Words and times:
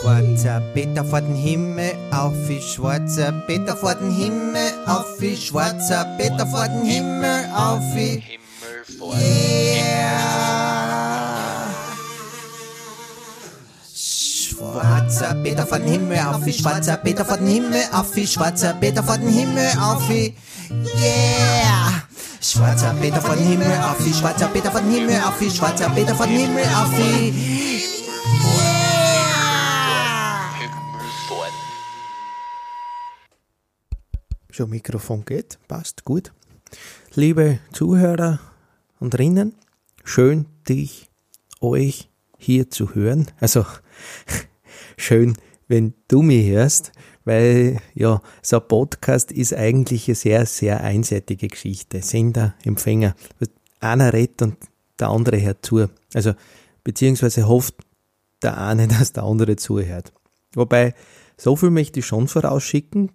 Schwarzer 0.00 0.60
Peter 0.74 1.04
vor 1.04 1.20
den 1.22 1.34
Himmel, 1.34 1.92
auf 2.10 2.34
wie 2.48 2.60
schwarzer 2.60 3.32
Peter 3.46 3.76
vor 3.76 3.94
den 3.94 4.10
Himmel, 4.10 4.72
auf 4.86 5.06
wie 5.18 5.36
schwarzer 5.36 6.04
Peter 6.18 6.46
vor 6.46 6.66
den 6.68 6.84
Himmel, 6.84 7.46
auf 7.56 7.80
wie 7.94 8.20
Himmel 8.20 8.84
vor. 8.98 9.14
Schwarzer 13.94 15.34
Peter 15.42 15.66
von 15.66 15.82
Himmel 15.82 16.18
auf 16.18 16.44
wie 16.44 16.52
schwarzer 16.52 16.96
Peter 16.96 17.24
von 17.24 17.46
Himmel 17.46 17.82
auf 17.92 18.14
wie 18.14 18.26
schwarzer 18.26 18.74
Peter 18.74 19.02
von 19.02 19.20
Himmel 19.20 19.72
auf 19.80 20.08
Yeah. 20.10 22.02
Schwarzer 22.40 22.94
Peter 23.00 23.20
von 23.20 23.38
Himmel 23.38 23.72
auf 23.82 24.04
wie 24.04 24.12
schwarzer 24.12 24.48
Peter 24.48 24.70
von 24.70 24.84
Himmel 24.90 25.16
auf 25.26 25.40
wie 25.40 25.50
schwarzer 25.50 25.88
Peter 25.90 26.14
von 26.14 26.28
Himmel 26.28 26.64
auf 26.74 26.90
wie 26.96 27.73
Schon 34.54 34.70
Mikrofon 34.70 35.24
geht, 35.24 35.58
passt 35.66 36.04
gut. 36.04 36.32
Liebe 37.16 37.58
Zuhörer 37.72 38.38
und 39.00 39.18
Rinnen, 39.18 39.56
schön 40.04 40.46
dich, 40.68 41.10
euch 41.60 42.08
hier 42.38 42.70
zu 42.70 42.94
hören. 42.94 43.26
Also 43.40 43.66
schön, 44.96 45.36
wenn 45.66 45.94
du 46.06 46.22
mich 46.22 46.46
hörst, 46.46 46.92
weil 47.24 47.80
ja, 47.94 48.22
so 48.42 48.60
ein 48.60 48.68
Podcast 48.68 49.32
ist 49.32 49.54
eigentlich 49.54 50.06
eine 50.06 50.14
sehr, 50.14 50.46
sehr 50.46 50.84
einseitige 50.84 51.48
Geschichte. 51.48 52.00
Sender, 52.00 52.54
Empfänger. 52.62 53.16
Einer 53.80 54.12
redet 54.12 54.40
und 54.42 54.56
der 55.00 55.08
andere 55.08 55.42
hört 55.42 55.66
zu. 55.66 55.88
Also 56.14 56.32
beziehungsweise 56.84 57.48
hofft 57.48 57.74
der 58.40 58.56
eine, 58.56 58.86
dass 58.86 59.12
der 59.12 59.24
andere 59.24 59.56
zuhört. 59.56 60.12
Wobei, 60.54 60.94
so 61.36 61.56
viel 61.56 61.70
möchte 61.70 61.98
ich 61.98 62.06
schon 62.06 62.28
vorausschicken, 62.28 63.10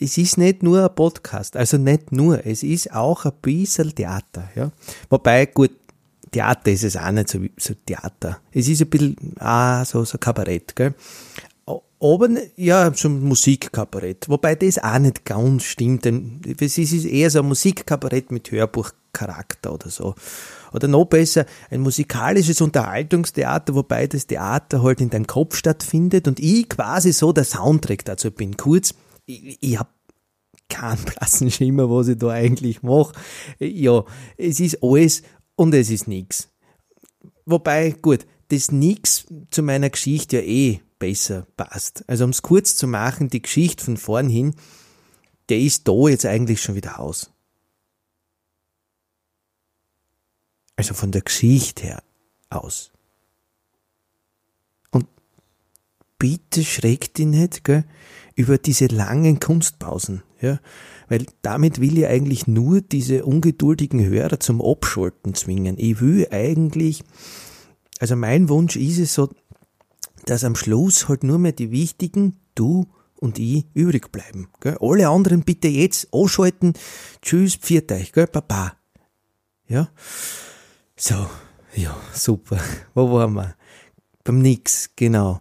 es 0.00 0.18
ist 0.18 0.38
nicht 0.38 0.62
nur 0.62 0.82
ein 0.82 0.94
Podcast, 0.94 1.56
also 1.56 1.76
nicht 1.76 2.12
nur, 2.12 2.44
es 2.46 2.62
ist 2.62 2.92
auch 2.92 3.24
ein 3.24 3.32
bisschen 3.40 3.94
Theater, 3.94 4.48
ja. 4.54 4.72
Wobei, 5.08 5.46
gut, 5.46 5.70
Theater 6.30 6.72
ist 6.72 6.84
es 6.84 6.96
auch 6.96 7.12
nicht 7.12 7.28
so, 7.28 7.38
so 7.56 7.74
Theater. 7.86 8.40
Es 8.52 8.68
ist 8.68 8.82
ein 8.82 8.88
bisschen, 8.88 9.16
ah, 9.38 9.84
so, 9.84 10.04
so 10.04 10.18
Kabarett, 10.18 10.74
gell. 10.74 10.94
Aber, 12.00 12.28
ja, 12.56 12.92
so 12.92 13.08
ein 13.08 13.22
Musikkabarett. 13.22 14.28
Wobei 14.28 14.56
das 14.56 14.78
auch 14.78 14.98
nicht 14.98 15.24
ganz 15.24 15.62
stimmt, 15.62 16.04
denn 16.04 16.42
es 16.60 16.76
ist 16.76 17.06
eher 17.06 17.30
so 17.30 17.38
ein 17.38 17.46
Musikkabarett 17.46 18.30
mit 18.30 18.50
Hörbuchcharakter 18.50 19.72
oder 19.72 19.88
so. 19.88 20.14
Oder 20.72 20.88
noch 20.88 21.06
besser, 21.06 21.46
ein 21.70 21.80
musikalisches 21.80 22.60
Unterhaltungstheater, 22.60 23.74
wobei 23.74 24.06
das 24.06 24.26
Theater 24.26 24.82
halt 24.82 25.00
in 25.00 25.08
deinem 25.08 25.26
Kopf 25.26 25.56
stattfindet 25.56 26.28
und 26.28 26.40
ich 26.40 26.68
quasi 26.68 27.12
so 27.12 27.32
der 27.32 27.44
Soundtrack 27.44 28.04
dazu 28.04 28.30
bin. 28.30 28.56
Kurz, 28.56 28.92
ich, 29.26 29.58
ich 29.60 29.78
hab 29.78 29.92
keinen 30.68 31.04
blassen 31.04 31.50
Schimmer, 31.50 31.90
was 31.90 32.08
ich 32.08 32.18
da 32.18 32.28
eigentlich 32.30 32.82
mache. 32.82 33.14
Ja, 33.58 34.04
es 34.36 34.60
ist 34.60 34.82
alles 34.82 35.22
und 35.56 35.74
es 35.74 35.90
ist 35.90 36.08
nix. 36.08 36.48
Wobei, 37.46 37.90
gut, 37.90 38.26
das 38.48 38.70
nix 38.70 39.26
zu 39.50 39.62
meiner 39.62 39.90
Geschichte 39.90 40.38
ja 40.38 40.42
eh 40.42 40.80
besser 40.98 41.46
passt. 41.56 42.04
Also 42.08 42.24
um 42.24 42.30
es 42.30 42.42
kurz 42.42 42.76
zu 42.76 42.86
machen, 42.86 43.28
die 43.28 43.42
Geschichte 43.42 43.84
von 43.84 43.96
vorn 43.96 44.28
hin, 44.28 44.54
der 45.48 45.58
ist 45.58 45.86
da 45.86 46.08
jetzt 46.08 46.24
eigentlich 46.24 46.62
schon 46.62 46.74
wieder 46.74 47.00
aus. 47.00 47.30
Also 50.76 50.94
von 50.94 51.12
der 51.12 51.22
Geschichte 51.22 51.84
her 51.84 52.02
aus. 52.50 52.90
Und 54.90 55.06
bitte 56.18 56.64
schreckt 56.64 57.18
dich 57.18 57.26
nicht, 57.26 57.64
gell, 57.64 57.84
über 58.36 58.58
diese 58.58 58.86
langen 58.86 59.40
Kunstpausen, 59.40 60.22
ja, 60.40 60.60
weil 61.08 61.26
damit 61.42 61.80
will 61.80 61.98
ich 61.98 62.06
eigentlich 62.06 62.46
nur 62.46 62.80
diese 62.80 63.24
ungeduldigen 63.24 64.04
Hörer 64.04 64.40
zum 64.40 64.60
Abschalten 64.60 65.34
zwingen. 65.34 65.76
Ich 65.78 66.00
will 66.00 66.26
eigentlich, 66.30 67.04
also 68.00 68.16
mein 68.16 68.48
Wunsch 68.48 68.76
ist 68.76 68.98
es 68.98 69.14
so, 69.14 69.28
dass 70.26 70.44
am 70.44 70.56
Schluss 70.56 71.08
halt 71.08 71.22
nur 71.22 71.38
mehr 71.38 71.52
die 71.52 71.70
wichtigen, 71.70 72.36
du 72.54 72.86
und 73.16 73.38
ich, 73.38 73.66
übrig 73.74 74.10
bleiben. 74.10 74.48
Gell? 74.60 74.76
Alle 74.80 75.08
anderen 75.08 75.42
bitte 75.42 75.68
jetzt 75.68 76.08
anschalten. 76.12 76.74
Tschüss, 77.22 77.56
pfiat 77.56 77.92
euch, 77.92 78.12
gell, 78.12 78.26
Papa. 78.26 78.74
Ja? 79.66 79.88
So, 80.96 81.26
ja, 81.74 81.96
super. 82.12 82.58
Wo 82.94 83.10
waren 83.12 83.34
wir? 83.34 83.54
Beim 84.24 84.40
Nix, 84.40 84.90
genau. 84.96 85.40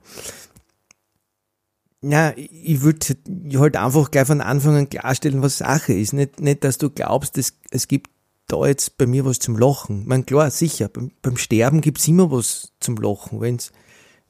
Ja, 2.04 2.34
ich 2.36 2.82
würde 2.82 3.16
halt 3.56 3.78
einfach 3.78 4.12
gleich 4.12 4.28
von 4.28 4.42
Anfang 4.42 4.76
an 4.76 4.90
klarstellen, 4.90 5.42
was 5.42 5.60
Sache 5.60 5.94
ist. 5.94 6.14
Nicht, 6.14 6.42
nicht 6.42 6.64
dass 6.64 6.78
du 6.78 6.90
glaubst, 6.90 7.38
es, 7.38 7.58
es 7.72 7.88
gibt 7.88 8.10
da 8.48 8.66
jetzt 8.68 8.98
bei 8.98 9.08
mir 9.08 9.26
was 9.26 9.40
zum 9.40 9.58
Lachen. 9.58 10.02
Ich 10.02 10.08
mein, 10.08 10.26
klar, 10.26 10.52
sicher, 10.52 10.90
beim, 10.90 11.12
beim 11.22 11.38
Sterben 11.38 11.80
gibt's 11.80 12.08
immer 12.08 12.30
was 12.30 12.74
zum 12.80 12.98
Lachen, 12.98 13.40
wenn's 13.40 13.72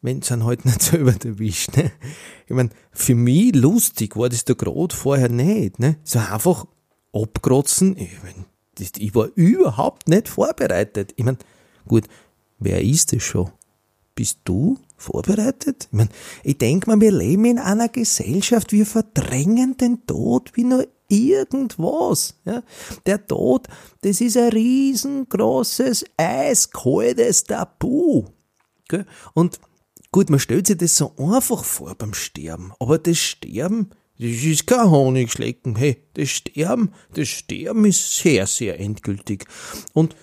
wenn 0.03 0.19
es 0.19 0.31
einen 0.31 0.45
halt 0.45 0.65
nicht 0.65 0.83
selber 0.83 1.15
erwischt. 1.23 1.75
Ne? 1.75 1.91
Ich 2.45 2.53
mein, 2.53 2.69
für 2.91 3.15
mich 3.15 3.55
lustig 3.55 4.15
war 4.15 4.29
das 4.29 4.45
da 4.45 4.53
gerade 4.53 4.95
vorher 4.95 5.29
nicht. 5.29 5.79
Ne? 5.79 5.97
So 6.03 6.19
einfach 6.19 6.67
abgrotzen. 7.11 7.97
Ich, 7.97 8.21
mein, 8.21 8.45
das, 8.75 8.91
ich 8.97 9.15
war 9.15 9.29
überhaupt 9.35 10.07
nicht 10.07 10.27
vorbereitet. 10.29 11.13
Ich 11.15 11.23
mein, 11.23 11.37
gut, 11.87 12.03
wer 12.59 12.81
ist 12.81 13.13
das 13.13 13.23
schon? 13.23 13.51
Bist 14.13 14.39
du 14.43 14.77
vorbereitet? 15.03 15.87
Ich 15.91 15.93
mein, 15.93 16.09
ich 16.43 16.57
denk 16.57 16.87
mal, 16.87 16.99
wir 16.99 17.11
leben 17.11 17.45
in 17.45 17.59
einer 17.59 17.89
Gesellschaft, 17.89 18.71
wir 18.71 18.85
verdrängen 18.85 19.77
den 19.77 20.05
Tod 20.07 20.51
wie 20.55 20.63
nur 20.63 20.87
irgendwas. 21.09 22.35
Ja? 22.45 22.63
Der 23.05 23.25
Tod, 23.25 23.67
das 24.01 24.21
ist 24.21 24.37
ein 24.37 24.49
riesengroßes, 24.49 26.05
eiskaltes 26.17 27.43
Tabu. 27.43 28.25
Gell? 28.87 29.05
Und 29.33 29.59
gut, 30.11 30.29
man 30.29 30.39
stellt 30.39 30.67
sich 30.67 30.77
das 30.77 30.97
so 30.97 31.13
einfach 31.17 31.63
vor 31.63 31.95
beim 31.95 32.13
Sterben, 32.13 32.73
aber 32.79 32.97
das 32.97 33.17
Sterben, 33.17 33.89
das 34.17 34.43
ist 34.43 34.67
kein 34.67 34.89
Honigschlecken. 34.89 35.75
Hey, 35.75 35.97
das 36.13 36.29
Sterben, 36.29 36.91
das 37.13 37.27
Sterben 37.27 37.85
ist 37.85 38.17
sehr, 38.17 38.47
sehr 38.47 38.79
endgültig. 38.79 39.45
Und, 39.93 40.15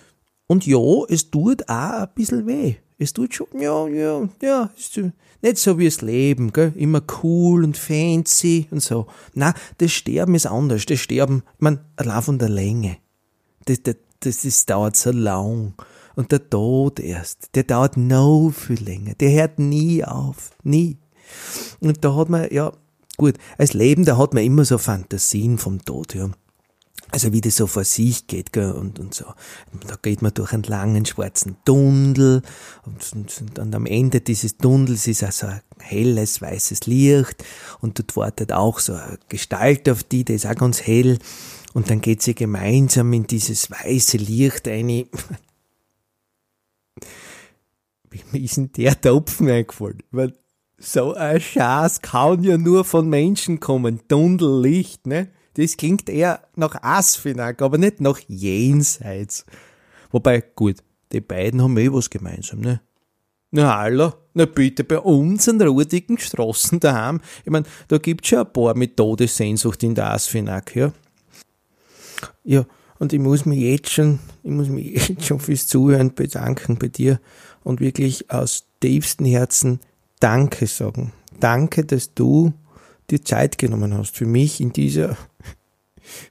und 0.47 0.65
ja, 0.65 0.79
es 1.09 1.29
tut 1.29 1.67
auch 1.69 2.01
ein 2.01 2.09
bisschen 2.15 2.47
weh. 2.47 2.75
Es 3.01 3.13
tut 3.13 3.33
schon, 3.33 3.47
ja, 3.59 3.87
ja, 3.87 4.29
ja, 4.43 4.69
ist 4.77 4.95
nicht 5.41 5.57
so 5.57 5.79
wie 5.79 5.85
das 5.85 6.01
Leben, 6.01 6.53
gell? 6.53 6.71
immer 6.75 7.01
cool 7.23 7.63
und 7.63 7.75
fancy 7.75 8.67
und 8.69 8.83
so. 8.83 9.07
Na, 9.33 9.55
das 9.79 9.91
Sterben 9.91 10.35
ist 10.35 10.45
anders. 10.45 10.85
Das 10.85 10.99
Sterben, 10.99 11.41
ich 11.55 11.61
mein, 11.61 11.79
allein 11.95 12.21
von 12.21 12.37
der 12.37 12.49
Länge. 12.49 12.97
Das, 13.65 13.81
das, 13.81 13.95
das, 14.19 14.41
das 14.43 14.65
dauert 14.67 14.95
so 14.95 15.09
lang. 15.11 15.73
Und 16.15 16.31
der 16.31 16.47
Tod 16.47 16.99
erst, 16.99 17.55
der 17.55 17.63
dauert 17.63 17.97
noch 17.97 18.51
viel 18.51 18.83
länger. 18.83 19.15
Der 19.15 19.31
hört 19.31 19.57
nie 19.57 20.05
auf. 20.05 20.51
Nie. 20.61 20.99
Und 21.79 22.05
da 22.05 22.15
hat 22.15 22.29
man, 22.29 22.49
ja, 22.51 22.71
gut, 23.17 23.39
als 23.57 23.73
Leben, 23.73 24.05
da 24.05 24.15
hat 24.19 24.35
man 24.35 24.43
immer 24.43 24.63
so 24.63 24.77
Fantasien 24.77 25.57
vom 25.57 25.83
Tod, 25.83 26.13
ja. 26.13 26.29
Also 27.11 27.33
wie 27.33 27.41
das 27.41 27.57
so 27.57 27.67
vor 27.67 27.83
sich 27.83 28.25
geht, 28.27 28.53
gell, 28.53 28.71
und, 28.71 28.97
und 28.97 29.13
so. 29.13 29.25
Da 29.85 29.95
geht 30.01 30.21
man 30.21 30.33
durch 30.33 30.53
einen 30.53 30.63
langen 30.63 31.05
schwarzen 31.05 31.57
Tunnel 31.65 32.41
und, 32.85 33.13
und, 33.13 33.59
und 33.59 33.75
am 33.75 33.85
Ende 33.85 34.21
dieses 34.21 34.57
Tunnels 34.57 35.07
ist 35.07 35.23
auch 35.23 35.31
so 35.31 35.47
ein 35.47 35.61
helles, 35.79 36.41
weißes 36.41 36.85
Licht 36.87 37.43
und 37.81 37.99
dort 37.99 38.15
wartet 38.15 38.53
auch 38.53 38.79
so 38.79 38.93
eine 38.93 39.19
Gestalt 39.27 39.89
auf 39.89 40.03
die, 40.03 40.23
die 40.23 40.35
ist 40.35 40.45
auch 40.45 40.55
ganz 40.55 40.81
hell 40.81 41.19
und 41.73 41.89
dann 41.89 41.99
geht 42.01 42.21
sie 42.21 42.35
gemeinsam 42.35 43.11
in 43.13 43.27
dieses 43.27 43.69
weiße 43.69 44.17
Licht 44.17 44.67
ein. 44.67 44.85
Mir 48.31 48.41
ist 48.41 48.57
denn 48.57 48.71
der 48.73 48.99
Topfen 48.99 49.49
eingefallen? 49.49 50.03
Weil 50.11 50.33
so 50.77 51.13
ein 51.13 51.39
Schatz 51.39 52.01
kann 52.01 52.43
ja 52.43 52.57
nur 52.57 52.83
von 52.83 53.07
Menschen 53.07 53.59
kommen. 53.59 54.01
Tunnellicht, 54.07 55.07
ne? 55.07 55.29
Das 55.55 55.77
klingt 55.77 56.09
eher 56.09 56.41
nach 56.55 56.81
Asfinag, 56.81 57.61
aber 57.61 57.77
nicht 57.77 58.01
nach 58.01 58.19
Jenseits. 58.27 59.45
Wobei, 60.11 60.41
gut, 60.41 60.77
die 61.11 61.21
beiden 61.21 61.61
haben 61.61 61.77
eh 61.77 61.91
was 61.91 62.09
gemeinsam, 62.09 62.61
ne? 62.61 62.81
Na 63.53 63.77
hallo, 63.79 64.13
na 64.33 64.45
bitte, 64.45 64.85
bei 64.85 64.99
uns 64.99 65.49
an 65.49 65.61
ruhigen 65.61 66.17
Straßen 66.17 66.79
daheim. 66.79 67.19
Ich 67.43 67.51
mein, 67.51 67.65
da 67.89 67.97
gibt's 67.97 68.29
schon 68.29 68.39
ein 68.39 68.53
paar 68.53 68.75
mit 68.75 68.95
Todessehnsucht 68.95 69.83
in 69.83 69.93
der 69.93 70.11
Asfinag, 70.11 70.73
ja? 70.73 70.93
Ja, 72.45 72.65
und 72.97 73.11
ich 73.11 73.19
muss 73.19 73.45
mich 73.45 73.59
jetzt 73.59 73.89
schon, 73.89 74.19
ich 74.43 74.51
muss 74.51 74.69
mich 74.69 75.07
jetzt 75.09 75.25
schon 75.25 75.39
fürs 75.39 75.67
Zuhören 75.67 76.13
bedanken 76.13 76.77
bei 76.77 76.87
dir 76.87 77.19
und 77.63 77.81
wirklich 77.81 78.31
aus 78.31 78.67
tiefstem 78.79 79.25
Herzen 79.25 79.79
Danke 80.21 80.67
sagen. 80.67 81.11
Danke, 81.39 81.83
dass 81.83 82.13
du 82.13 82.53
dir 83.09 83.23
Zeit 83.23 83.57
genommen 83.57 83.97
hast 83.97 84.15
für 84.15 84.25
mich 84.25 84.61
in 84.61 84.71
dieser, 84.71 85.17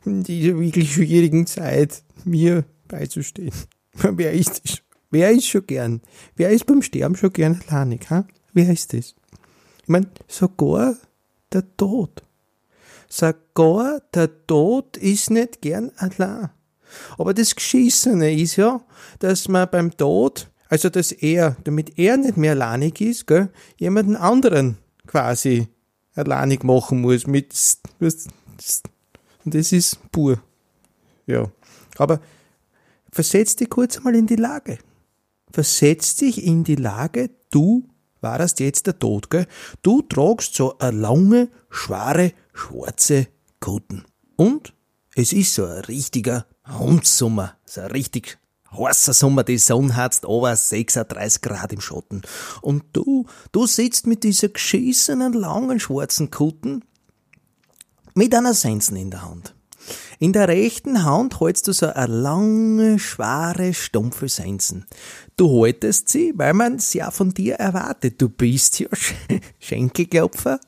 dieser 0.04 0.58
wirklich 0.58 0.92
schwierigen 0.92 1.46
Zeit 1.46 2.02
mir 2.24 2.64
beizustehen. 2.88 3.52
Wer 3.92 4.32
ist 4.32 4.62
das? 4.64 4.82
Wer 5.10 5.30
ist 5.30 5.46
schon 5.46 5.66
gern? 5.66 6.00
Wer 6.36 6.50
ist 6.50 6.66
beim 6.66 6.82
Sterben 6.82 7.16
schon 7.16 7.32
gern 7.32 7.60
alleinig? 7.68 8.08
Ha? 8.10 8.26
Wer 8.52 8.70
ist 8.70 8.92
das? 8.92 9.14
Ich 9.82 9.88
mein, 9.88 10.06
sogar 10.28 10.96
der 11.52 11.64
Tod. 11.76 12.22
Sogar 13.08 14.00
der 14.14 14.46
Tod 14.46 14.96
ist 14.96 15.30
nicht 15.30 15.60
gern 15.62 15.90
allein. 15.96 16.50
Aber 17.18 17.34
das 17.34 17.54
Geschissene 17.54 18.32
ist 18.32 18.56
ja, 18.56 18.80
dass 19.18 19.48
man 19.48 19.68
beim 19.70 19.96
Tod, 19.96 20.50
also 20.68 20.88
dass 20.88 21.12
er, 21.12 21.56
damit 21.64 21.98
er 21.98 22.16
nicht 22.16 22.36
mehr 22.36 22.52
alleinig 22.52 23.00
ist, 23.00 23.26
gell, 23.26 23.50
jemanden 23.76 24.16
anderen 24.16 24.78
quasi 25.06 25.68
alleinig 26.14 26.62
machen 26.62 27.00
muss 27.00 27.26
mit 27.26 27.52
und 29.44 29.54
das 29.54 29.72
ist 29.72 29.98
pur. 30.12 30.42
Ja. 31.26 31.50
Aber 31.98 32.20
versetz 33.12 33.56
dich 33.56 33.70
kurz 33.70 34.02
mal 34.02 34.14
in 34.14 34.26
die 34.26 34.36
Lage. 34.36 34.78
Versetz 35.52 36.16
dich 36.16 36.44
in 36.44 36.64
die 36.64 36.76
Lage, 36.76 37.30
du 37.50 37.84
warst 38.20 38.60
jetzt 38.60 38.86
der 38.86 38.98
Tod, 38.98 39.30
gell? 39.30 39.46
Du 39.82 40.02
tragst 40.02 40.54
so 40.54 40.78
eine 40.78 40.96
lange, 40.96 41.48
schwere, 41.70 42.32
schwarze 42.52 43.28
Kuten. 43.60 44.04
Und 44.36 44.74
es 45.14 45.32
ist 45.32 45.54
so 45.54 45.64
ein 45.64 45.84
richtiger 45.84 46.46
Hundsommer, 46.66 47.56
so 47.64 47.80
ein 47.80 47.90
richtig 47.90 48.38
heißer 48.72 49.12
Sommer, 49.12 49.44
die 49.44 49.58
Sonne 49.58 49.96
hat's 49.96 50.24
over 50.24 50.54
36 50.54 51.42
Grad 51.42 51.72
im 51.72 51.80
Schatten. 51.80 52.22
Und 52.62 52.84
du, 52.92 53.26
du 53.52 53.66
sitzt 53.66 54.06
mit 54.06 54.22
dieser 54.22 54.48
geschissenen, 54.48 55.32
langen, 55.32 55.80
schwarzen 55.80 56.30
Kutten 56.30 56.84
mit 58.14 58.34
einer 58.34 58.54
Sensen 58.54 58.96
in 58.96 59.10
der 59.10 59.22
Hand. 59.22 59.54
In 60.18 60.32
der 60.32 60.48
rechten 60.48 61.04
Hand 61.04 61.40
hältst 61.40 61.66
du 61.66 61.72
so 61.72 61.86
eine 61.86 62.12
lange, 62.12 62.98
schwere, 62.98 63.72
stumpfe 63.72 64.28
Sensen. 64.28 64.84
Du 65.36 65.62
haltest 65.62 66.10
sie, 66.10 66.32
weil 66.36 66.52
man 66.52 66.74
es 66.74 66.92
ja 66.92 67.10
von 67.10 67.32
dir 67.32 67.54
erwartet. 67.54 68.20
Du 68.20 68.28
bist 68.28 68.78
ja 68.80 68.88
Schenkelklopfer, 69.58 70.60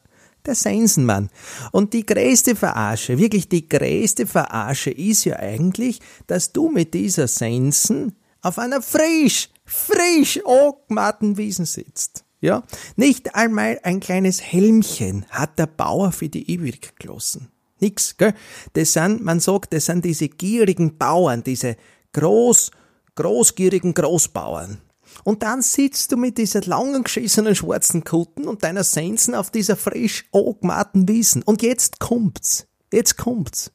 der 0.46 0.54
Sensenmann. 0.54 1.28
Und 1.70 1.92
die 1.92 2.06
größte 2.06 2.56
Verarsche, 2.56 3.18
wirklich 3.18 3.48
die 3.48 3.68
größte 3.68 4.26
Verarsche 4.26 4.90
ist 4.90 5.24
ja 5.24 5.36
eigentlich, 5.36 6.00
dass 6.26 6.52
du 6.52 6.70
mit 6.70 6.94
dieser 6.94 7.28
Sensen 7.28 8.16
auf 8.40 8.58
einer 8.58 8.80
frisch, 8.80 9.50
frisch 9.64 10.40
angemachten 10.46 11.36
Wiesen 11.36 11.66
sitzt. 11.66 12.24
Ja, 12.42 12.64
nicht 12.96 13.36
einmal 13.36 13.78
ein 13.84 14.00
kleines 14.00 14.42
Helmchen 14.42 15.24
hat 15.30 15.60
der 15.60 15.68
Bauer 15.68 16.10
für 16.10 16.28
die 16.28 16.50
ewig 16.50 16.98
gelassen. 16.98 17.52
Nix, 17.78 18.16
gell? 18.16 18.34
Das 18.72 18.92
sind, 18.94 19.22
man 19.22 19.38
sagt, 19.38 19.72
das 19.72 19.86
sind 19.86 20.04
diese 20.04 20.28
gierigen 20.28 20.98
Bauern, 20.98 21.44
diese 21.44 21.76
groß, 22.12 22.72
großgierigen 23.14 23.94
Großbauern. 23.94 24.80
Und 25.22 25.44
dann 25.44 25.62
sitzt 25.62 26.10
du 26.10 26.16
mit 26.16 26.36
dieser 26.36 26.62
langen 26.62 27.04
geschissenen 27.04 27.54
schwarzen 27.54 28.02
Kutten 28.02 28.48
und 28.48 28.64
deiner 28.64 28.82
Sensen 28.82 29.36
auf 29.36 29.52
dieser 29.52 29.76
frisch 29.76 30.24
angemachten 30.32 31.06
Wiesen. 31.06 31.44
Und 31.44 31.62
jetzt 31.62 32.00
kommt's. 32.00 32.66
Jetzt 32.92 33.18
kommt's. 33.18 33.70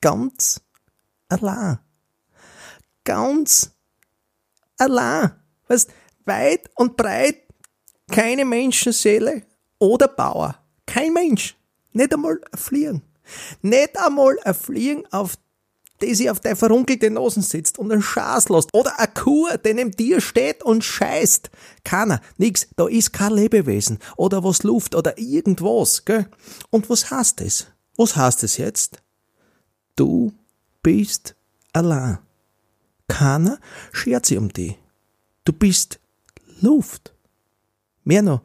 Ganz 0.00 0.62
allein. 1.28 1.80
Ganz 3.04 3.72
allein. 4.78 5.32
Weißt, 5.68 5.90
weit 6.24 6.70
und 6.76 6.96
breit 6.96 7.45
keine 8.10 8.44
Menschenseele 8.44 9.42
oder 9.78 10.08
Bauer. 10.08 10.56
Kein 10.86 11.12
Mensch. 11.12 11.56
Nicht 11.92 12.14
einmal 12.14 12.40
ein 12.52 12.58
Fliegen. 12.58 13.02
Nicht 13.62 13.98
einmal 13.98 14.38
ein 14.44 14.54
Fliegen, 14.54 15.04
auf 15.10 15.36
die 16.02 16.14
sich 16.14 16.30
auf 16.30 16.40
der 16.40 16.56
verunkelte 16.56 17.10
Nosen 17.10 17.42
sitzt 17.42 17.78
und 17.78 17.90
einen 17.90 18.02
Schaß 18.02 18.48
lässt. 18.50 18.74
Oder 18.74 18.98
eine 18.98 19.08
Kuh, 19.08 19.48
die 19.64 19.74
neben 19.74 19.92
dir 19.92 20.20
steht 20.20 20.62
und 20.62 20.84
scheißt. 20.84 21.50
Keiner, 21.84 22.20
nix, 22.36 22.68
da 22.76 22.86
ist 22.86 23.12
kein 23.12 23.32
Lebewesen. 23.32 23.98
Oder 24.16 24.44
was 24.44 24.62
Luft 24.62 24.94
oder 24.94 25.18
irgendwas, 25.18 26.04
gell? 26.04 26.28
Und 26.70 26.90
was 26.90 27.10
heißt 27.10 27.40
es? 27.40 27.66
Was 27.96 28.14
heißt 28.14 28.42
es 28.42 28.58
jetzt? 28.58 29.02
Du 29.96 30.32
bist 30.82 31.34
allein. 31.72 32.18
Keiner 33.08 33.58
schert 33.92 34.26
sich 34.26 34.36
um 34.36 34.52
dich. 34.52 34.76
Du 35.44 35.52
bist 35.52 35.98
Luft. 36.60 37.15
Mehr 38.06 38.22
noch, 38.22 38.42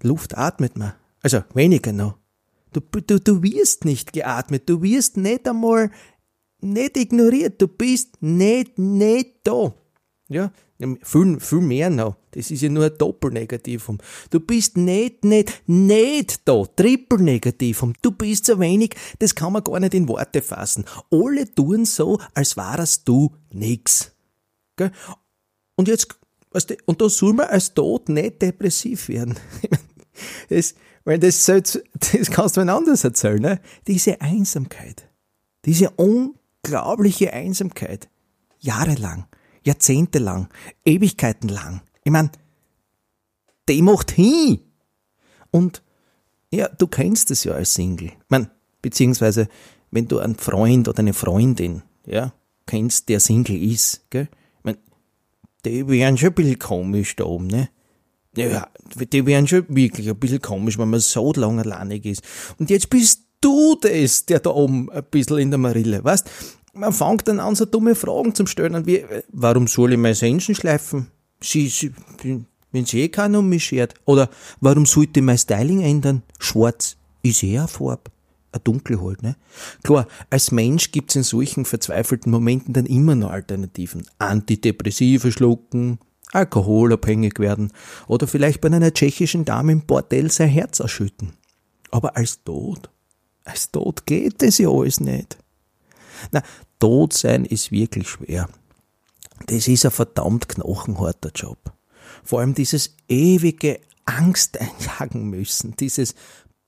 Luft 0.00 0.38
atmet 0.38 0.78
man. 0.78 0.94
Also 1.22 1.42
weniger 1.54 1.92
noch. 1.92 2.18
Du, 2.72 2.80
du, 2.80 3.18
du 3.18 3.42
wirst 3.42 3.84
nicht 3.84 4.12
geatmet, 4.12 4.68
du 4.68 4.80
wirst 4.80 5.16
nicht 5.16 5.46
einmal 5.46 5.90
nicht 6.60 6.96
ignoriert, 6.96 7.60
du 7.60 7.66
bist 7.66 8.22
nicht, 8.22 8.78
nicht 8.78 9.40
da. 9.42 9.74
Ja, 10.28 10.52
viel, 11.02 11.40
viel 11.40 11.60
mehr 11.60 11.90
noch. 11.90 12.16
Das 12.30 12.50
ist 12.52 12.62
ja 12.62 12.68
nur 12.68 12.84
ein 12.84 12.96
Doppelnegativum. 12.96 13.98
Du 14.30 14.38
bist 14.38 14.76
nicht, 14.76 15.24
nicht, 15.24 15.62
nicht 15.66 16.48
da. 16.48 16.64
Trippelnegativum. 16.64 17.94
Du 18.00 18.12
bist 18.12 18.46
so 18.46 18.58
wenig, 18.60 18.94
das 19.18 19.34
kann 19.34 19.52
man 19.52 19.64
gar 19.64 19.80
nicht 19.80 19.94
in 19.94 20.08
Worte 20.08 20.40
fassen. 20.40 20.84
Alle 21.10 21.52
tun 21.52 21.84
so, 21.84 22.20
als 22.34 22.56
wärst 22.56 23.06
du 23.08 23.34
nix. 23.50 24.12
Gell? 24.76 24.92
Und 25.74 25.88
jetzt 25.88 26.21
Weißt 26.52 26.70
du, 26.70 26.76
und 26.84 27.00
da 27.00 27.08
soll 27.08 27.32
man 27.32 27.46
als 27.46 27.72
Tod 27.74 28.08
nicht 28.08 28.42
depressiv 28.42 29.08
werden. 29.08 29.38
das, 30.48 30.74
weil 31.04 31.18
das, 31.18 31.44
das 31.46 32.30
kannst 32.30 32.56
du 32.56 32.64
mir 32.64 32.72
anders 32.72 33.04
erzählen, 33.04 33.40
ne? 33.40 33.60
Diese 33.86 34.20
Einsamkeit. 34.20 35.08
Diese 35.64 35.90
unglaubliche 35.90 37.32
Einsamkeit. 37.32 38.08
Jahrelang, 38.60 39.26
jahrzehntelang, 39.64 40.48
ewigkeitenlang. 40.84 41.82
Ich 42.04 42.12
mein, 42.12 42.30
die 43.68 43.82
macht 43.82 44.12
hin. 44.12 44.60
Und 45.50 45.82
ja, 46.52 46.68
du 46.68 46.86
kennst 46.86 47.30
es 47.30 47.44
ja 47.44 47.54
als 47.54 47.74
Single. 47.74 48.08
Ich 48.08 48.14
mein, 48.28 48.50
beziehungsweise, 48.82 49.48
wenn 49.90 50.08
du 50.08 50.18
einen 50.18 50.36
Freund 50.36 50.88
oder 50.88 51.00
eine 51.00 51.14
Freundin, 51.14 51.82
ja, 52.06 52.32
kennst, 52.66 53.08
der 53.08 53.20
Single 53.20 53.62
ist, 53.62 54.04
gell? 54.10 54.28
Die 55.64 55.86
wären 55.88 56.18
schon 56.18 56.30
ein 56.30 56.34
bisschen 56.34 56.58
komisch 56.58 57.16
da 57.16 57.24
oben, 57.24 57.46
ne? 57.46 57.68
Ja, 58.36 58.68
die 58.94 59.26
wären 59.26 59.46
schon 59.46 59.66
wirklich 59.68 60.08
ein 60.08 60.16
bisschen 60.16 60.40
komisch, 60.40 60.78
wenn 60.78 60.88
man 60.88 61.00
so 61.00 61.32
lange 61.34 61.62
alleinig 61.62 62.06
ist. 62.06 62.22
Und 62.58 62.70
jetzt 62.70 62.88
bist 62.88 63.24
du 63.42 63.76
das, 63.80 64.24
der 64.24 64.40
da 64.40 64.50
oben 64.50 64.90
ein 64.90 65.04
bisschen 65.10 65.38
in 65.38 65.50
der 65.50 65.58
Marille, 65.58 66.02
weißt? 66.02 66.30
Man 66.72 66.94
fängt 66.94 67.28
dann 67.28 67.40
an, 67.40 67.54
so 67.54 67.66
dumme 67.66 67.94
Fragen 67.94 68.34
zu 68.34 68.46
stellen, 68.46 68.86
wie, 68.86 69.04
warum 69.30 69.66
soll 69.66 69.92
ich 69.92 69.98
meine 69.98 70.14
Sensen 70.14 70.54
schleifen? 70.54 71.08
Sie, 71.42 71.68
sie, 71.68 71.92
wenn 72.70 72.86
sie 72.86 73.02
eh 73.02 73.08
keiner 73.08 73.40
um 73.40 73.48
mich 73.50 73.64
schert. 73.64 73.94
Oder, 74.06 74.30
warum 74.60 74.86
sollte 74.86 75.20
ich 75.20 75.26
mein 75.26 75.36
Styling 75.36 75.82
ändern? 75.82 76.22
Schwarz 76.38 76.96
ist 77.22 77.42
eh 77.42 77.58
eine 77.58 77.68
Farbe 77.68 78.10
ein 78.52 78.60
dunkle 78.64 79.00
halt, 79.02 79.22
ne? 79.22 79.36
Klar, 79.82 80.06
als 80.30 80.50
Mensch 80.50 80.92
gibt's 80.92 81.16
in 81.16 81.22
solchen 81.22 81.64
verzweifelten 81.64 82.30
Momenten 82.30 82.72
dann 82.72 82.86
immer 82.86 83.14
noch 83.14 83.30
Alternativen. 83.30 84.06
Antidepressive 84.18 85.32
schlucken, 85.32 85.98
alkoholabhängig 86.32 87.38
werden 87.38 87.72
oder 88.08 88.26
vielleicht 88.26 88.60
bei 88.60 88.68
einer 88.68 88.92
tschechischen 88.92 89.44
Dame 89.44 89.72
im 89.72 89.86
Bordell 89.86 90.30
sein 90.30 90.48
Herz 90.48 90.80
erschütten. 90.80 91.34
Aber 91.90 92.16
als 92.16 92.42
Tod, 92.44 92.90
als 93.44 93.70
Tod 93.70 94.06
geht 94.06 94.42
es 94.42 94.58
ja 94.58 94.68
alles 94.68 95.00
nicht. 95.00 95.38
Na, 96.30 96.42
tot 96.78 97.12
sein 97.12 97.44
ist 97.44 97.70
wirklich 97.70 98.08
schwer. 98.08 98.48
Das 99.46 99.68
ist 99.68 99.84
ein 99.84 99.90
verdammt 99.90 100.48
knochenharter 100.48 101.30
Job. 101.34 101.58
Vor 102.22 102.40
allem 102.40 102.54
dieses 102.54 102.96
ewige 103.08 103.80
Angst 104.04 104.58
einjagen 104.60 105.28
müssen, 105.28 105.74
dieses 105.76 106.14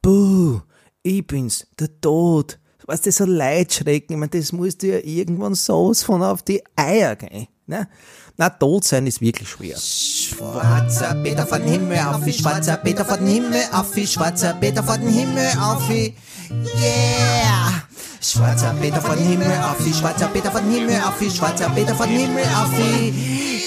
Buh, 0.03 0.61
ich 1.05 1.27
bin's, 1.27 1.67
der 1.79 2.01
Tod. 2.01 2.59
Weißt 2.87 3.07
du, 3.07 3.13
so 3.13 3.25
Leidschrecken, 3.25 4.15
ich 4.15 4.19
meine, 4.19 4.31
das 4.31 4.53
musst 4.53 4.83
du 4.83 4.89
ja 4.89 4.99
irgendwann 4.99 5.55
sowas 5.55 6.03
von 6.03 6.23
auf 6.23 6.43
die 6.43 6.63
Eier 6.77 7.17
gehen. 7.17 7.47
Ne? 7.67 7.89
Na, 8.37 8.51
tot 8.51 8.85
sein 8.85 9.07
ist 9.07 9.21
wirklich 9.21 9.49
schwer. 9.49 9.77
Schwarzer 9.79 11.15
Peter 11.23 11.47
von 11.47 11.63
Himmel 11.63 11.99
auf, 11.99 12.29
schwarzer 12.31 12.77
Peter 12.79 13.05
von 13.05 13.25
Himmel 13.27 13.63
auf, 13.73 13.95
schwarzer 14.07 14.55
Peter 14.55 14.83
von 14.83 15.01
Himmel 15.01 15.47
auf, 15.61 15.89
yeah. 15.89 17.83
Schwarzer 18.21 18.75
Peter 18.81 19.01
von 19.01 19.19
Himmel 19.19 19.53
auf, 19.63 19.79
schwarzer 19.95 20.29
Peter 20.29 20.51
von 20.51 20.71
Himmel 20.71 21.01
auf, 21.03 21.21
schwarzer 21.33 21.71
Peter 21.71 21.95
von 21.95 22.09
Himmel 22.09 22.45
auf, 22.45 22.71
wie 22.73 23.64